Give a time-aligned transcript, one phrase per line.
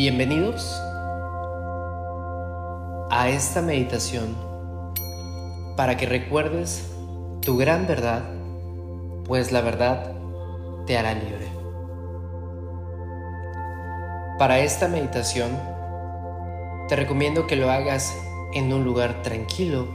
[0.00, 0.80] Bienvenidos
[3.10, 4.36] a esta meditación
[5.76, 6.88] para que recuerdes
[7.42, 8.22] tu gran verdad,
[9.24, 10.12] pues la verdad
[10.86, 11.48] te hará libre.
[14.38, 15.50] Para esta meditación
[16.86, 18.16] te recomiendo que lo hagas
[18.54, 19.88] en un lugar tranquilo,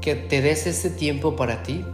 [0.00, 1.86] que te des este tiempo para ti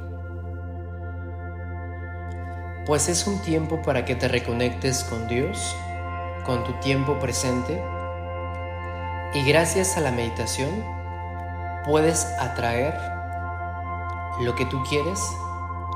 [2.86, 5.76] pues es un tiempo para que te reconectes con Dios,
[6.44, 7.82] con tu tiempo presente,
[9.34, 10.70] y gracias a la meditación
[11.84, 12.94] puedes atraer
[14.40, 15.20] lo que tú quieres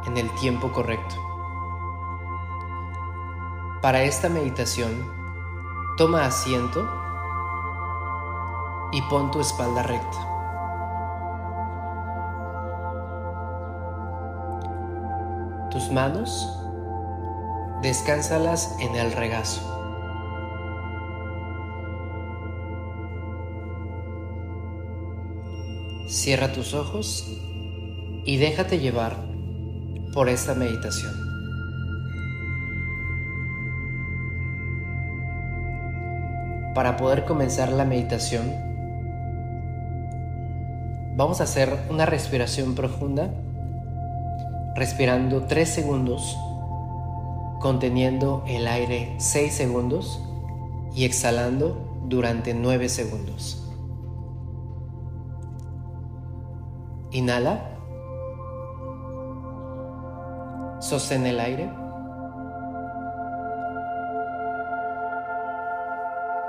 [0.06, 1.14] en el tiempo correcto.
[3.80, 5.10] Para esta meditación,
[5.96, 6.86] toma asiento
[8.90, 10.26] y pon tu espalda recta.
[15.70, 16.59] Tus manos
[17.82, 19.62] descánsalas en el regazo.
[26.06, 27.26] Cierra tus ojos
[28.24, 29.16] y déjate llevar
[30.12, 31.14] por esta meditación.
[36.74, 38.52] Para poder comenzar la meditación,
[41.16, 43.30] vamos a hacer una respiración profunda,
[44.74, 46.36] respirando 3 segundos
[47.60, 50.20] conteniendo el aire 6 segundos
[50.94, 53.70] y exhalando durante 9 segundos.
[57.12, 57.66] Inhala.
[60.80, 61.70] Sostén el aire.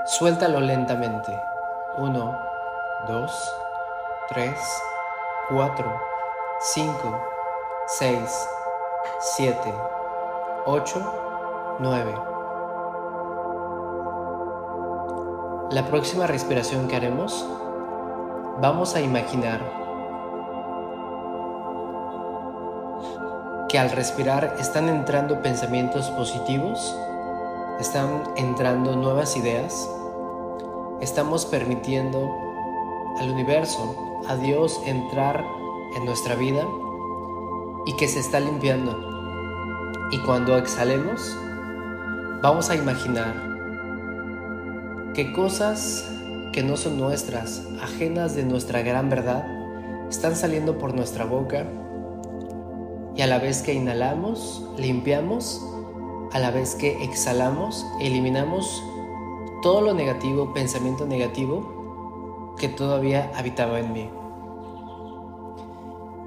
[0.05, 1.31] Suéltalo lentamente.
[1.97, 2.37] 1,
[3.07, 3.53] 2,
[4.29, 4.55] 3,
[5.49, 6.01] 4,
[6.59, 7.21] 5,
[7.87, 8.47] 6,
[9.19, 9.73] 7,
[10.65, 11.01] 8,
[11.79, 12.13] 9.
[15.71, 17.47] La próxima respiración que haremos,
[18.61, 19.59] vamos a imaginar
[23.69, 26.95] que al respirar están entrando pensamientos positivos,
[27.79, 29.89] están entrando nuevas ideas,
[30.99, 32.29] estamos permitiendo
[33.19, 33.95] al universo,
[34.27, 35.43] a Dios entrar
[35.95, 36.67] en nuestra vida
[37.87, 39.11] y que se está limpiando
[40.11, 41.37] y cuando exhalemos,
[42.41, 43.33] vamos a imaginar
[45.13, 46.05] que cosas
[46.51, 49.45] que no son nuestras, ajenas de nuestra gran verdad,
[50.09, 51.65] están saliendo por nuestra boca
[53.15, 55.65] y a la vez que inhalamos, limpiamos,
[56.33, 58.83] a la vez que exhalamos, eliminamos
[59.61, 64.09] todo lo negativo, pensamiento negativo que todavía habitaba en mí.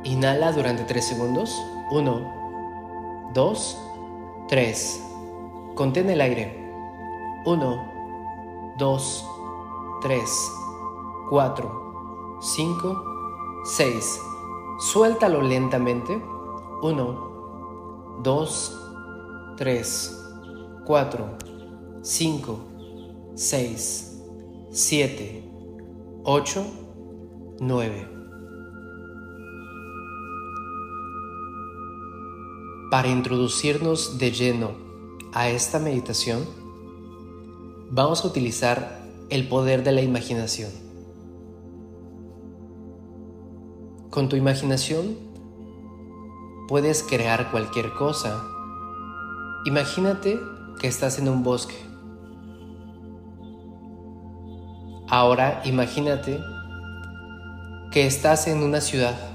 [0.05, 1.63] Inhala durante 3 segundos.
[1.91, 2.44] 1,
[3.35, 3.77] 2,
[4.49, 5.03] 3.
[5.75, 6.73] Contén el aire.
[7.45, 7.93] 1,
[8.79, 9.27] 2,
[10.03, 10.53] 3,
[11.31, 13.05] 4, 5,
[13.65, 14.21] 6.
[14.79, 16.23] Suéltalo lentamente.
[16.83, 20.25] 1, 2, 3,
[20.87, 21.39] 4,
[22.03, 22.59] 5,
[23.35, 24.23] 6,
[24.71, 25.45] 7,
[26.23, 26.67] 8,
[27.59, 28.14] 9.
[32.95, 34.71] Para introducirnos de lleno
[35.33, 36.47] a esta meditación,
[37.91, 40.71] vamos a utilizar el poder de la imaginación.
[44.11, 45.17] Con tu imaginación
[46.69, 48.45] puedes crear cualquier cosa.
[49.67, 50.39] Imagínate
[50.81, 51.75] que estás en un bosque.
[55.09, 56.39] Ahora imagínate
[57.91, 59.34] que estás en una ciudad.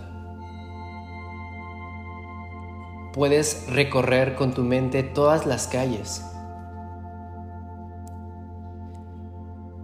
[3.19, 6.23] Puedes recorrer con tu mente todas las calles.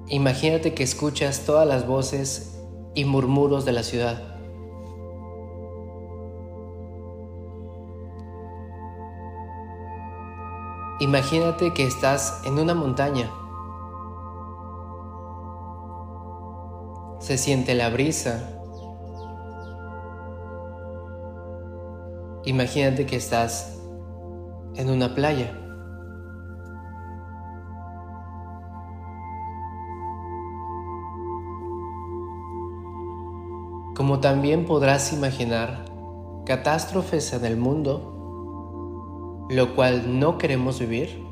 [0.07, 2.57] Imagínate que escuchas todas las voces
[2.93, 4.23] y murmuros de la ciudad.
[11.01, 13.29] Imagínate que estás en una montaña.
[17.19, 18.54] Se siente la brisa
[22.45, 23.79] Imagínate que estás
[24.75, 25.51] en una playa.
[33.95, 35.85] Como también podrás imaginar
[36.45, 41.25] catástrofes en el mundo, lo cual no queremos vivir,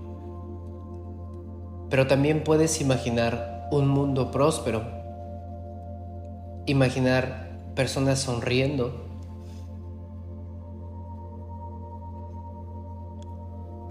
[1.91, 4.81] pero también puedes imaginar un mundo próspero,
[6.65, 9.12] imaginar personas sonriendo,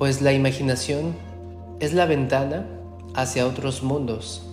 [0.02, 1.14] pues la imaginación
[1.78, 2.66] es la ventana
[3.14, 4.44] hacia otros mundos.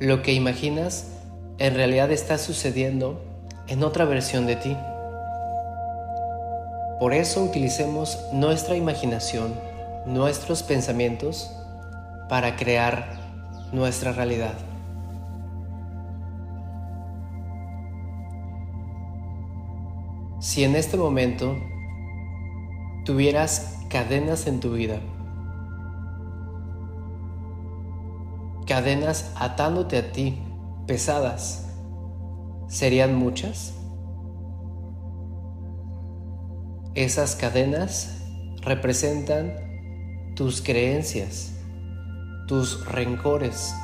[0.00, 1.12] Lo que imaginas
[1.56, 3.24] en realidad está sucediendo
[3.68, 4.76] en otra versión de ti.
[6.98, 9.54] Por eso utilicemos nuestra imaginación,
[10.04, 11.50] nuestros pensamientos,
[12.28, 13.18] para crear
[13.72, 14.52] nuestra realidad.
[20.38, 21.56] Si en este momento
[23.06, 25.00] tuvieras cadenas en tu vida,
[28.64, 30.40] cadenas atándote a ti,
[30.86, 31.68] pesadas,
[32.68, 33.74] ¿serían muchas?
[36.94, 38.22] Esas cadenas
[38.62, 39.54] representan
[40.36, 41.52] tus creencias,
[42.46, 43.74] tus rencores,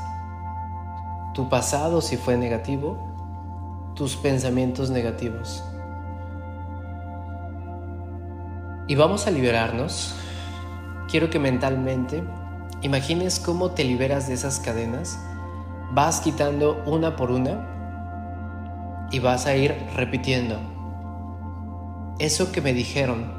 [1.34, 5.64] tu pasado si fue negativo, tus pensamientos negativos.
[8.88, 10.14] Y vamos a liberarnos.
[11.08, 12.22] Quiero que mentalmente
[12.82, 15.18] imagines cómo te liberas de esas cadenas,
[15.92, 20.58] vas quitando una por una y vas a ir repitiendo
[22.18, 23.30] eso que me dijeron,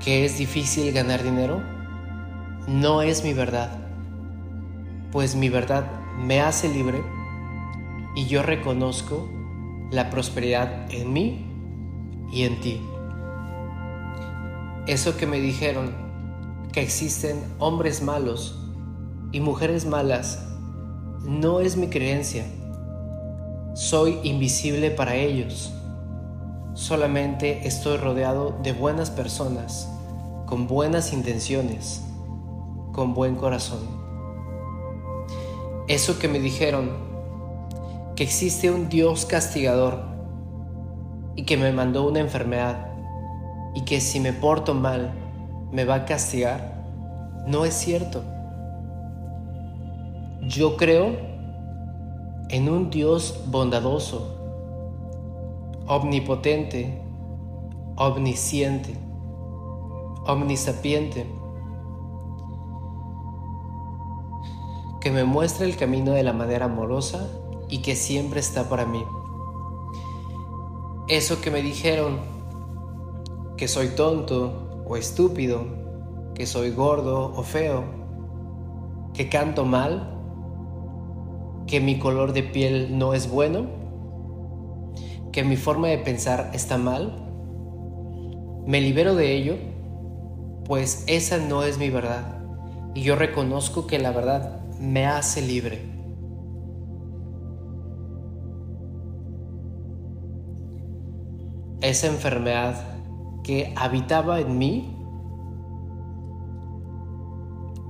[0.00, 1.62] que es difícil ganar dinero,
[2.66, 3.70] no es mi verdad,
[5.12, 5.84] pues mi verdad
[6.18, 7.02] me hace libre
[8.16, 9.28] y yo reconozco
[9.90, 11.46] la prosperidad en mí
[12.32, 12.80] y en ti.
[14.86, 15.94] Eso que me dijeron,
[16.72, 18.58] que existen hombres malos
[19.32, 20.44] y mujeres malas,
[21.22, 22.44] no es mi creencia.
[23.74, 25.72] Soy invisible para ellos
[26.74, 29.88] Solamente estoy rodeado de buenas personas,
[30.44, 32.02] con buenas intenciones,
[32.92, 33.78] con buen corazón.
[35.86, 36.90] Eso que me dijeron,
[38.16, 40.00] que existe un Dios castigador
[41.36, 42.88] y que me mandó una enfermedad
[43.74, 45.12] y que si me porto mal
[45.72, 46.84] me va a castigar,
[47.46, 48.22] no es cierto.
[50.42, 51.16] Yo creo
[52.50, 54.34] en un Dios bondadoso
[55.86, 57.02] omnipotente,
[57.96, 58.96] omnisciente,
[60.26, 61.26] omnisapiente,
[65.00, 67.28] que me muestra el camino de la manera amorosa
[67.68, 69.04] y que siempre está para mí.
[71.08, 72.20] Eso que me dijeron,
[73.64, 75.64] que soy tonto o estúpido,
[76.34, 77.82] que soy gordo o feo,
[79.14, 80.20] que canto mal,
[81.66, 83.64] que mi color de piel no es bueno,
[85.32, 87.26] que mi forma de pensar está mal,
[88.66, 89.56] me libero de ello,
[90.66, 92.44] pues esa no es mi verdad.
[92.94, 95.80] Y yo reconozco que la verdad me hace libre.
[101.80, 102.94] Esa enfermedad
[103.44, 105.06] que habitaba en mí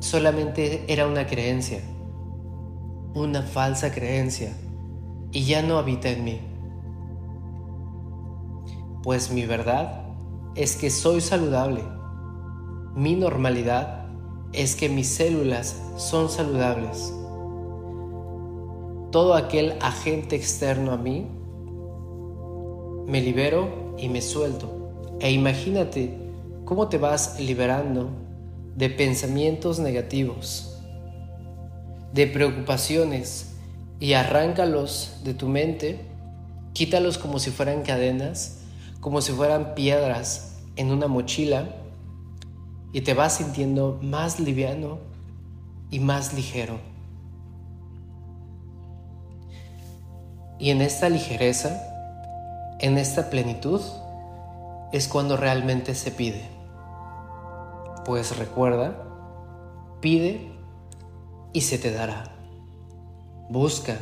[0.01, 1.81] solamente era una creencia,
[3.15, 4.53] una falsa creencia,
[5.33, 6.55] y ya no habita en mí
[9.05, 10.03] pues mi verdad
[10.55, 11.83] es que soy saludable.
[12.97, 14.07] Mi normalidad
[14.55, 17.13] es que mis células son saludables.
[19.11, 21.29] Todo aquel agente externo a mí,
[23.07, 24.84] me libero y me suelto.
[25.21, 26.15] E imagínate
[26.65, 28.11] cómo te vas liberando
[28.77, 30.79] de pensamientos negativos,
[32.13, 33.55] de preocupaciones
[34.01, 36.01] y arráncalos de tu mente,
[36.73, 38.61] quítalos como si fueran cadenas
[39.05, 41.69] como si fueran piedras en una mochila
[42.95, 44.99] y te vas sintiendo más liviano
[45.91, 46.81] y más ligero.
[50.59, 51.83] Y en esta ligereza,
[52.81, 53.83] en esta plenitud,
[54.95, 56.49] es cuando realmente se pide.
[58.05, 58.97] Pues recuerda,
[60.01, 60.57] pide
[61.53, 62.33] y se te dará.
[63.51, 63.99] Busca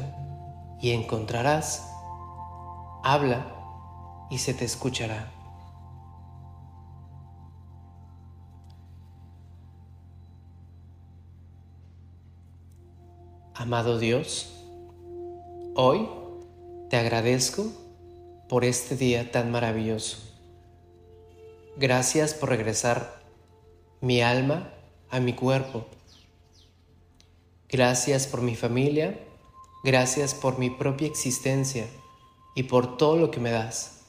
[0.83, 1.91] y encontrarás.
[3.03, 3.47] Habla
[4.29, 5.33] y se te escuchará.
[13.55, 14.63] Amado Dios,
[15.75, 16.07] hoy
[16.91, 17.65] te agradezco
[18.47, 20.32] por este día tan maravilloso.
[21.77, 23.21] Gracias por regresar
[24.01, 24.73] mi alma
[25.11, 25.87] a mi cuerpo.
[27.69, 29.19] Gracias por mi familia,
[29.83, 31.87] gracias por mi propia existencia
[32.55, 34.03] y por todo lo que me das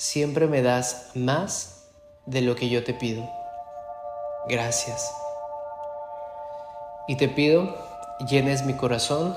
[0.00, 1.90] siempre me das más
[2.24, 3.28] de lo que yo te pido.
[4.48, 5.14] Gracias.
[7.06, 7.76] Y te pido,
[8.26, 9.36] llenes mi corazón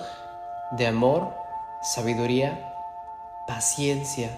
[0.72, 1.34] de amor,
[1.82, 2.74] sabiduría,
[3.46, 4.29] paciencia,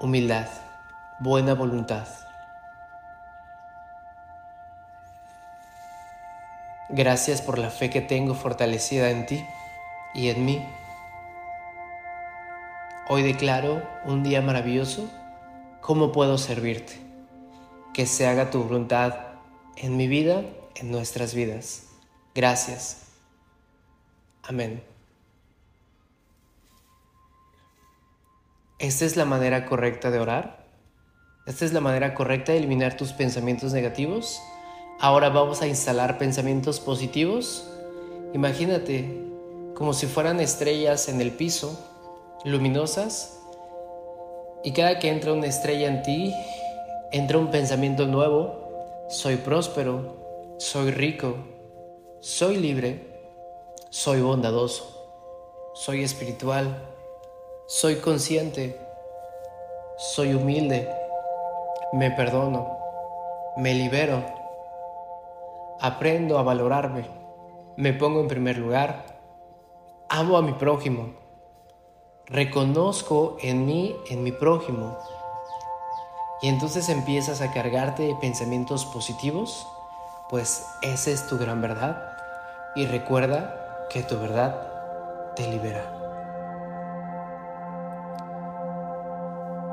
[0.00, 0.48] humildad,
[1.18, 2.06] buena voluntad.
[6.90, 9.44] Gracias por la fe que tengo fortalecida en ti
[10.14, 10.66] y en mí.
[13.08, 15.10] Hoy declaro un día maravilloso.
[15.80, 16.98] ¿Cómo puedo servirte?
[17.92, 19.14] Que se haga tu voluntad
[19.76, 20.42] en mi vida,
[20.76, 21.88] en nuestras vidas.
[22.34, 23.08] Gracias.
[24.42, 24.82] Amén.
[28.78, 30.57] Esta es la manera correcta de orar.
[31.48, 34.40] Esta es la manera correcta de eliminar tus pensamientos negativos.
[35.00, 37.66] Ahora vamos a instalar pensamientos positivos.
[38.34, 39.24] Imagínate
[39.74, 41.76] como si fueran estrellas en el piso,
[42.44, 43.40] luminosas.
[44.62, 46.34] Y cada que entra una estrella en ti,
[47.10, 49.06] entra un pensamiento nuevo.
[49.08, 51.36] Soy próspero, soy rico,
[52.20, 53.20] soy libre,
[53.90, 56.88] soy bondadoso, soy espiritual
[57.70, 58.80] soy consciente,
[59.98, 60.88] soy humilde,
[61.92, 62.78] me perdono,
[63.56, 64.22] me libero,
[65.80, 67.06] aprendo a valorarme,
[67.76, 69.04] me pongo en primer lugar,
[70.08, 71.14] amo a mi prójimo,
[72.26, 74.98] reconozco en mí, en mi prójimo.
[76.42, 79.66] Y entonces empiezas a cargarte de pensamientos positivos,
[80.28, 82.16] pues esa es tu gran verdad.
[82.76, 86.07] Y recuerda que tu verdad te libera.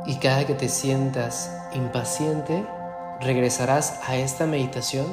[0.08, 2.66] Y cada que te sientas impaciente,
[3.20, 5.08] regresarás a esta meditación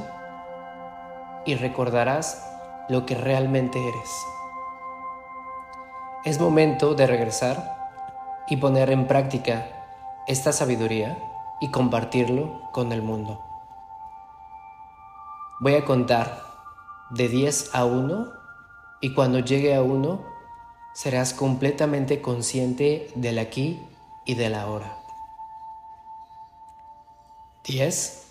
[1.46, 2.46] y recordarás
[2.88, 4.10] lo que realmente eres.
[6.24, 7.90] Es momento de regresar
[8.48, 9.66] y poner en práctica
[10.26, 11.18] esta sabiduría
[11.60, 13.40] y compartirlo con el mundo.
[15.60, 16.42] Voy a contar
[17.10, 18.32] de 10 a 1
[19.00, 20.22] y cuando llegue a 1
[20.92, 23.80] serás completamente consciente del aquí
[24.24, 24.98] y de la hora.
[27.64, 28.26] 10,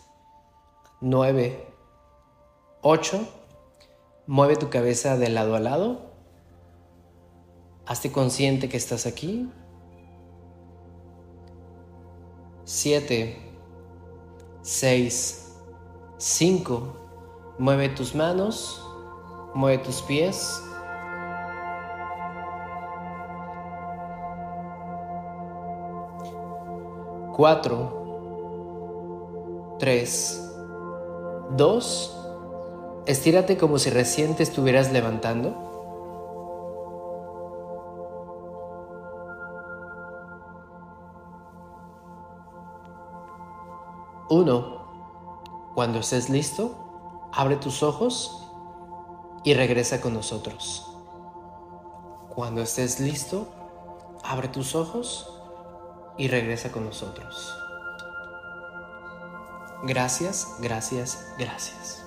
[1.02, 1.68] 9,
[2.82, 3.28] 8.
[4.28, 6.12] Mueve tu cabeza de lado a lado.
[7.86, 9.50] Hazte consciente que estás aquí.
[12.66, 13.38] 7,
[14.62, 15.56] 6,
[16.18, 16.98] 5.
[17.58, 18.82] Mueve tus manos,
[19.54, 20.62] mueve tus pies.
[27.36, 28.02] 4,
[29.80, 30.52] 3,
[31.56, 32.18] 2.
[33.06, 35.56] Estírate como si recién te estuvieras levantando.
[44.30, 44.82] Uno.
[45.74, 46.76] Cuando estés listo,
[47.32, 48.46] abre tus ojos
[49.46, 50.98] y regresa con nosotros.
[52.36, 53.48] Cuando estés listo,
[54.22, 55.31] abre tus ojos
[56.18, 57.58] y regresa con nosotros.
[59.84, 62.06] Gracias, gracias, gracias.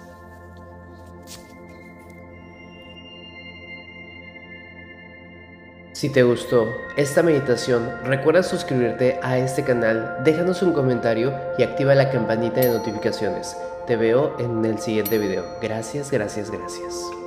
[5.92, 11.94] Si te gustó esta meditación, recuerda suscribirte a este canal, déjanos un comentario y activa
[11.94, 13.56] la campanita de notificaciones.
[13.86, 15.44] Te veo en el siguiente video.
[15.62, 17.23] Gracias, gracias, gracias.